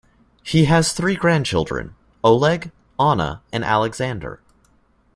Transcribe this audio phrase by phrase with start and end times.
[0.41, 1.93] He has three grandchildren,
[2.23, 4.41] Oleg, Anna and Alexander.